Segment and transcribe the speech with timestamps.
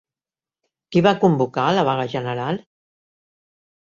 [0.95, 2.59] Qui va convocar la vaga general?